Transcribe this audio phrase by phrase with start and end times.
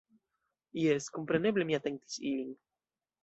[0.83, 2.57] Jes, kompreneble mi atentis ilin.